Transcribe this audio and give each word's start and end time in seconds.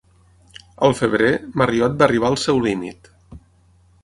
Al 0.87 0.95
febrer, 1.01 1.29
Marriott 1.63 2.01
va 2.01 2.07
arribar 2.09 2.33
al 2.33 2.39
seu 2.47 2.63
límit. 2.69 3.13